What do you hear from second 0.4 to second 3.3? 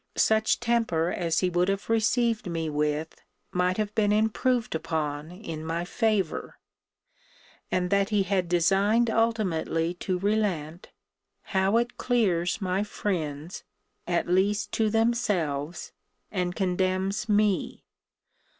temper as he would have received me with